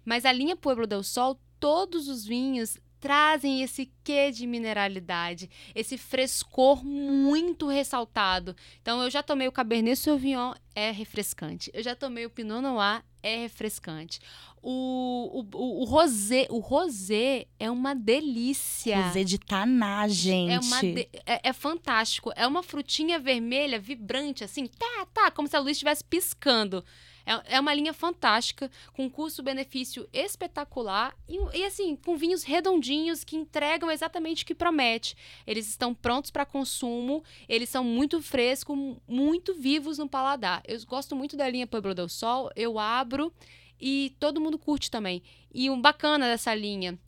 Mas 0.05 0.25
a 0.25 0.33
linha 0.33 0.57
Pueblo 0.57 0.89
del 0.89 1.05
Sol, 1.05 1.39
todos 1.61 2.09
os 2.09 2.25
vinhos 2.25 2.77
trazem 3.03 3.63
esse 3.63 3.91
quê 4.05 4.31
de 4.31 4.47
mineralidade, 4.47 5.51
esse 5.75 5.99
frescor 5.99 6.85
muito 6.85 7.67
ressaltado. 7.67 8.55
Então 8.81 9.03
eu 9.03 9.11
já 9.11 9.23
tomei 9.25 9.49
o 9.49 9.53
Cabernet 9.53 9.97
Sauvignon, 9.99 10.55
é 10.75 10.93
refrescante. 10.93 11.69
Eu 11.75 11.83
já 11.83 11.97
tomei 11.97 12.25
o 12.25 12.31
Pinot 12.31 12.63
Noir, 12.63 13.03
é 13.21 13.39
refrescante. 13.39 14.21
O, 14.63 15.41
o, 15.53 15.57
o, 15.59 15.81
o 15.83 15.85
rosé, 15.85 16.47
o 16.49 16.61
rosé 16.61 17.47
é 17.59 17.69
uma 17.69 17.93
delícia. 17.95 19.07
Rosé 19.09 19.25
de 19.25 19.37
taná, 19.39 20.07
gente. 20.07 20.53
É, 20.53 20.61
de- 20.95 21.09
é, 21.27 21.49
é 21.49 21.53
fantástico. 21.53 22.33
É 22.37 22.47
uma 22.47 22.63
frutinha 22.63 23.19
vermelha, 23.19 23.81
vibrante, 23.81 24.45
assim, 24.45 24.69
tá, 24.69 25.07
tá, 25.13 25.31
como 25.33 25.49
se 25.49 25.57
a 25.57 25.61
luz 25.61 25.73
estivesse 25.73 26.05
piscando. 26.05 26.85
É, 27.25 27.57
é 27.57 27.61
uma 27.61 27.75
linha 27.75 27.93
fantástica, 27.93 28.71
com 28.93 29.11
custo-benefício 29.11 30.09
espetacular 30.13 31.15
e, 31.29 31.39
e, 31.59 31.65
assim, 31.65 31.97
com 31.97 32.17
vinhos 32.17 32.43
redondinhos 32.43 33.25
que 33.25 33.37
entregam 33.37 33.91
exatamente 33.91 34.45
o 34.45 34.47
que 34.47 34.55
promete. 34.55 35.17
Eles 35.47 35.69
estão 35.69 35.95
prontos 35.95 36.31
para 36.31 36.45
consumo, 36.47 37.23
eles 37.49 37.69
são 37.69 37.85
muito 37.85 38.21
frescos, 38.23 38.77
muito 39.07 39.55
vivos 39.55 39.99
no 39.99 40.09
paladar. 40.09 40.63
Eu 40.67 40.79
gosto 40.87 41.15
muito 41.15 41.37
da 41.37 41.49
linha 41.49 41.67
Pueblo 41.67 41.95
del 41.95 42.09
Sol, 42.09 42.51
eu 42.57 42.79
abro 42.79 43.33
e 43.81 44.15
todo 44.21 44.41
mundo 44.41 44.59
curte 44.59 44.91
também. 44.91 45.23
E 45.53 45.69
um 45.69 45.81
bacana 45.81 46.27
dessa 46.27 46.55
linha 46.55 46.99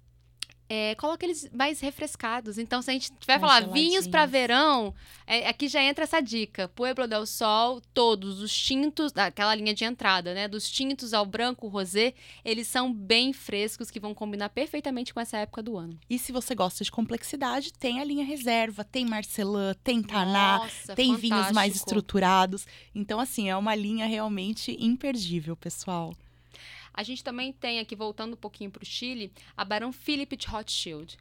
é, 0.69 0.95
coloca 0.95 1.25
eles 1.25 1.49
mais 1.53 1.81
refrescados. 1.81 2.59
Então, 2.59 2.81
se 2.81 2.91
a 2.91 2.95
gente 2.95 3.13
tiver 3.19 3.39
falar 3.39 3.69
vinhos 3.69 4.07
para 4.09 4.27
verão, 4.27 4.95
é, 5.27 5.49
aqui 5.49 5.69
já 5.69 5.83
entra 5.83 6.05
essa 6.05 6.21
dica. 6.21 6.69
Pueblo 6.69 7.07
del 7.07 7.27
Sol, 7.27 7.83
todos 7.93 8.41
os 8.41 8.57
tintos, 8.57 9.13
aquela 9.17 9.55
linha 9.55 9.75
de 9.75 9.85
entrada, 9.85 10.33
né? 10.33 10.49
Dos 10.49 10.71
tintos 10.71 11.13
ao 11.13 11.27
branco, 11.27 11.69
rosé, 11.69 12.15
eles 12.45 12.67
são 12.67 12.93
bem 12.93 13.33
frescos, 13.33 13.91
que 13.91 14.01
vão 14.01 14.15
combinar 14.15 14.49
perfeitamente 14.49 15.13
com 15.13 15.21
essa 15.21 15.39
época 15.39 15.63
do 15.63 15.77
ano. 15.77 15.99
E 16.09 16.19
se 16.19 16.33
você 16.33 16.55
gosta 16.55 16.83
de 16.83 16.91
complexidade, 16.91 17.73
tem 17.73 18.01
a 18.01 18.05
linha 18.05 18.25
reserva, 18.25 18.85
tem 18.85 19.05
Marcelin, 19.05 19.75
tem 19.83 20.03
Taná, 20.03 20.59
Nossa, 20.59 20.95
tem 20.95 21.09
fantástico. 21.09 21.19
vinhos 21.19 21.53
mais 21.53 21.77
estruturados. 21.77 22.67
Então, 22.95 23.21
assim, 23.21 23.51
é 23.51 23.57
uma 23.57 23.75
linha 23.75 24.07
realmente 24.07 24.77
imperdível, 24.81 25.57
pessoal. 25.57 26.15
A 26.95 27.03
gente 27.03 27.25
também 27.25 27.53
tem 27.53 27.81
aqui, 27.81 27.97
voltando 27.97 28.35
um 28.35 28.37
pouquinho 28.37 28.71
para 28.71 28.85
o 28.85 28.87
Chile, 28.87 29.33
a 29.57 29.65
Barão 29.65 29.93
Philip 29.93 30.37
de 30.37 30.47
Rothschild. 30.47 31.17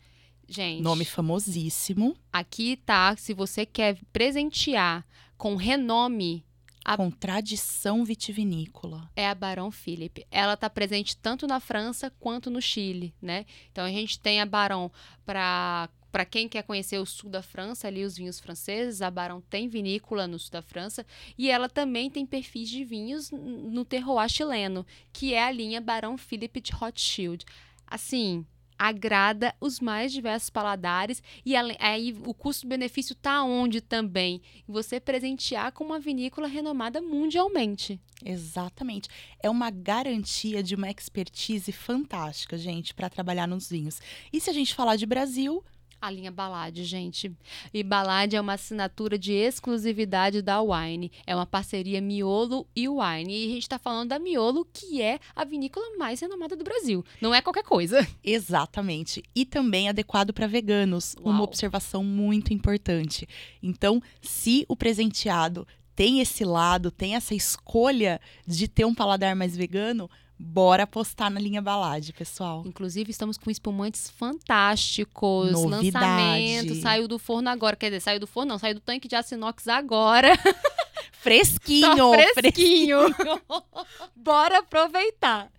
Gente. 0.47 0.83
Nome 0.83 1.03
famosíssimo. 1.03 2.15
Aqui 2.31 2.77
tá, 2.77 3.15
se 3.15 3.33
você 3.33 3.65
quer 3.65 3.97
presentear 4.11 5.05
com 5.37 5.55
renome. 5.55 6.45
A... 6.85 6.97
Com 6.97 7.09
tradição 7.09 8.03
vitivinícola. 8.03 9.09
É 9.15 9.27
a 9.27 9.33
Barão 9.33 9.71
Philip. 9.71 10.27
Ela 10.29 10.53
está 10.53 10.69
presente 10.69 11.15
tanto 11.15 11.47
na 11.47 11.61
França 11.61 12.11
quanto 12.19 12.49
no 12.49 12.61
Chile, 12.61 13.15
né? 13.21 13.45
Então 13.71 13.85
a 13.85 13.89
gente 13.89 14.19
tem 14.19 14.41
a 14.41 14.45
Barão 14.45 14.91
para 15.25 15.89
para 16.13 16.25
quem 16.25 16.47
quer 16.47 16.61
conhecer 16.61 16.99
o 16.99 17.07
sul 17.07 17.27
da 17.27 17.41
França, 17.41 17.87
ali 17.87 18.05
os 18.05 18.15
vinhos 18.15 18.39
franceses, 18.39 19.01
a 19.01 19.09
Baron 19.09 19.41
tem 19.41 19.67
vinícola 19.67 20.27
no 20.27 20.37
sul 20.37 20.51
da 20.51 20.61
França 20.61 21.03
e 21.35 21.49
ela 21.49 21.67
também 21.67 22.07
tem 22.07 22.23
perfis 22.23 22.69
de 22.69 22.85
vinhos 22.85 23.31
no 23.31 23.83
terroir 23.83 24.29
chileno, 24.29 24.85
que 25.11 25.33
é 25.33 25.43
a 25.43 25.49
linha 25.49 25.81
Barão 25.81 26.15
Philippe 26.15 26.61
de 26.61 26.71
Rothschild. 26.71 27.43
Assim, 27.87 28.45
agrada 28.77 29.55
os 29.59 29.79
mais 29.79 30.11
diversos 30.11 30.51
paladares 30.51 31.23
e 31.43 31.55
aí 31.55 32.15
o 32.27 32.33
custo-benefício 32.33 33.13
está 33.13 33.43
onde 33.43 33.81
também? 33.81 34.39
Você 34.67 34.99
presentear 34.99 35.71
com 35.71 35.83
uma 35.83 35.99
vinícola 35.99 36.47
renomada 36.47 37.01
mundialmente. 37.01 37.99
Exatamente. 38.23 39.09
É 39.41 39.49
uma 39.49 39.71
garantia 39.71 40.61
de 40.61 40.75
uma 40.75 40.91
expertise 40.91 41.71
fantástica, 41.71 42.55
gente, 42.55 42.93
para 42.93 43.09
trabalhar 43.09 43.47
nos 43.47 43.67
vinhos. 43.67 43.99
E 44.31 44.39
se 44.39 44.51
a 44.51 44.53
gente 44.53 44.75
falar 44.75 44.95
de 44.95 45.07
Brasil, 45.07 45.63
a 46.03 46.11
linha 46.11 46.29
Balade, 46.29 46.83
gente. 46.83 47.31
E 47.73 47.81
Balade 47.81 48.35
é 48.35 48.41
uma 48.41 48.53
assinatura 48.53 49.17
de 49.17 49.31
exclusividade 49.31 50.41
da 50.41 50.61
Wine. 50.61 51.09
É 51.25 51.33
uma 51.33 51.45
parceria 51.45 52.01
Miolo 52.01 52.67
e 52.75 52.89
Wine. 52.89 53.33
E 53.33 53.45
a 53.45 53.53
gente 53.53 53.61
está 53.61 53.79
falando 53.79 54.09
da 54.09 54.19
Miolo, 54.19 54.67
que 54.73 55.01
é 55.01 55.17
a 55.33 55.45
vinícola 55.45 55.97
mais 55.97 56.19
renomada 56.19 56.57
do 56.57 56.63
Brasil. 56.63 57.05
Não 57.21 57.33
é 57.33 57.41
qualquer 57.41 57.63
coisa. 57.63 58.05
Exatamente. 58.21 59.23
E 59.33 59.45
também 59.45 59.87
adequado 59.87 60.33
para 60.33 60.45
veganos. 60.45 61.15
Uau. 61.21 61.33
Uma 61.33 61.43
observação 61.45 62.03
muito 62.03 62.53
importante. 62.53 63.25
Então, 63.61 64.01
se 64.21 64.65
o 64.67 64.75
presenteado 64.75 65.65
tem 65.95 66.19
esse 66.19 66.43
lado, 66.43 66.91
tem 66.91 67.15
essa 67.15 67.33
escolha 67.33 68.19
de 68.45 68.67
ter 68.67 68.83
um 68.83 68.93
paladar 68.93 69.37
mais 69.37 69.55
vegano, 69.55 70.09
Bora 70.45 70.85
postar 70.85 71.31
na 71.31 71.39
linha 71.39 71.61
Balade, 71.61 72.11
pessoal. 72.11 72.63
Inclusive, 72.65 73.09
estamos 73.09 73.37
com 73.37 73.49
espumantes 73.49 74.09
fantásticos. 74.09 75.53
Novidade. 75.53 76.05
Lançamento, 76.05 76.75
saiu 76.81 77.07
do 77.07 77.17
forno 77.17 77.49
agora. 77.49 77.77
Quer 77.77 77.85
dizer, 77.85 78.01
saiu 78.01 78.19
do 78.19 78.27
forno, 78.27 78.49
não, 78.49 78.59
saiu 78.59 78.75
do 78.75 78.81
tanque 78.81 79.07
de 79.07 79.15
aço 79.15 79.35
inox 79.35 79.69
agora. 79.69 80.37
Fresquinho, 81.13 82.11
tá 82.11 82.17
fresquinho. 82.33 83.13
fresquinho. 83.13 83.45
Bora 84.13 84.59
aproveitar. 84.59 85.49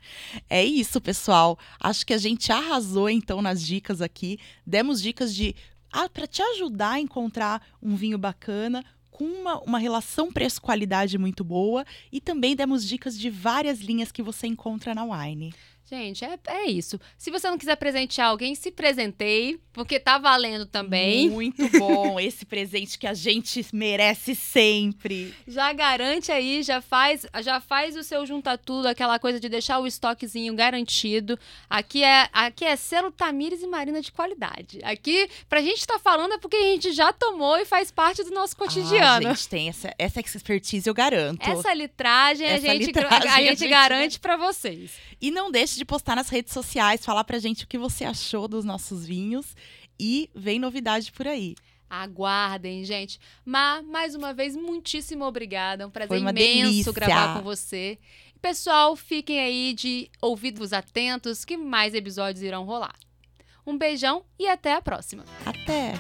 É 0.51 0.63
isso, 0.63 1.01
pessoal. 1.01 1.59
Acho 1.81 2.05
que 2.05 2.13
a 2.13 2.19
gente 2.19 2.53
arrasou 2.53 3.09
então 3.09 3.41
nas 3.41 3.63
dicas 3.63 4.03
aqui. 4.03 4.39
Demos 4.67 5.01
dicas 5.01 5.35
de 5.35 5.57
ah, 5.91 6.09
para 6.09 6.27
te 6.27 6.43
ajudar 6.43 6.91
a 6.91 7.01
encontrar 7.01 7.63
um 7.81 7.97
vinho 7.97 8.19
bacana, 8.19 8.85
com 9.15 9.25
uma, 9.25 9.61
uma 9.61 9.79
relação 9.79 10.33
preço-qualidade 10.33 11.17
muito 11.17 11.45
boa 11.45 11.87
e 12.11 12.21
também 12.21 12.57
demos 12.57 12.85
dicas 12.85 13.17
de 13.17 13.31
várias 13.31 13.79
linhas 13.79 14.11
que 14.11 14.25
você 14.25 14.49
encontra 14.49 14.93
na 14.93 15.05
Wine. 15.05 15.55
Gente, 15.87 16.25
é, 16.25 16.39
é 16.47 16.71
isso. 16.71 16.99
Se 17.19 17.31
você 17.31 17.49
não 17.49 17.59
quiser 17.59 17.77
presentear 17.77 18.29
alguém, 18.29 18.55
se 18.55 18.71
presenteie, 18.71 19.61
porque 19.71 20.01
tá 20.01 20.17
valendo 20.17 20.65
também. 20.65 21.29
Muito 21.29 21.69
bom 21.79 22.19
esse 22.21 22.47
presente 22.47 22.99
que 22.99 23.07
a 23.07 23.13
gente 23.13 23.67
merece 23.71 24.35
sempre. 24.35 25.35
Já 25.47 25.73
garante 25.75 26.33
aí, 26.33 26.63
já 26.63 26.81
faz, 26.81 27.27
já 27.43 27.61
faz 27.61 27.97
o 27.97 28.03
seu 28.03 28.25
junta 28.25 28.57
tudo, 28.57 28.89
aquela 28.89 29.19
coisa 29.19 29.39
de 29.39 29.47
deixar 29.47 29.79
o 29.79 29.87
estoquezinho 29.87 30.55
garantido. 30.55 31.39
Aqui 31.69 32.03
é, 32.03 32.31
aqui 32.33 32.65
é 32.65 32.77
selo 32.77 33.13
Tamires 33.13 33.63
e 33.63 33.67
Marina 33.67 34.01
de 34.01 34.11
qualidade. 34.11 34.79
Aqui, 34.85 35.29
pra 35.51 35.61
gente 35.61 35.81
estar 35.81 35.95
tá 35.95 36.01
falando 36.01 36.33
é 36.33 36.39
porque 36.39 36.57
a 36.57 36.63
gente 36.63 36.93
já 36.93 37.13
tomou 37.13 37.59
e 37.59 37.67
faz 37.67 37.91
parte 37.91 38.25
do 38.25 38.31
nosso 38.31 38.57
cotidiano. 38.57 39.27
Ah, 39.27 39.31
a 39.33 39.35
gente 39.35 39.49
tem 39.49 39.69
essa, 39.69 39.95
essa 39.99 40.21
expertise, 40.21 40.89
eu 40.89 40.95
garanto. 40.95 41.47
Essa 41.47 41.75
litragem, 41.75 42.47
essa 42.47 42.71
a, 42.71 42.73
gente, 42.73 42.87
litragem 42.87 43.29
a, 43.29 43.35
a, 43.35 43.43
gente, 43.43 43.69
garante 43.69 44.19
para 44.19 44.39
vocês. 44.39 44.93
E 45.21 45.31
não 45.31 45.51
deixe 45.51 45.74
de 45.77 45.85
postar 45.85 46.17
nas 46.17 46.29
redes 46.29 46.53
sociais, 46.53 47.05
falar 47.05 47.25
pra 47.25 47.39
gente 47.39 47.65
o 47.65 47.67
que 47.67 47.79
você 47.79 48.05
achou 48.05 48.49
dos 48.49 48.65
nossos 48.65 49.07
vinhos 49.07 49.55
e 49.99 50.31
vem 50.35 50.59
novidade 50.59 51.13
por 51.13 51.27
aí. 51.27 51.55
Aguardem, 51.89 52.85
gente. 52.85 53.21
Mas, 53.45 53.85
mais 53.87 54.15
uma 54.15 54.33
vez, 54.35 54.57
muitíssimo 54.57 55.25
obrigada. 55.25 55.85
É 55.85 55.87
um 55.87 55.91
prazer 55.91 56.19
imenso 56.19 56.35
delícia. 56.35 56.93
gravar 56.93 57.37
com 57.39 57.45
você. 57.45 57.99
Pessoal, 58.41 58.97
fiquem 58.97 59.41
aí 59.41 59.73
de 59.73 60.11
ouvidos 60.21 60.73
atentos 60.73 61.45
que 61.45 61.57
mais 61.57 61.95
episódios 61.95 62.43
irão 62.43 62.65
rolar. 62.65 62.99
Um 63.67 63.79
beijão 63.79 64.25
e 64.39 64.47
até 64.47 64.75
a 64.75 64.83
próxima. 64.83 65.25
Até! 65.47 65.95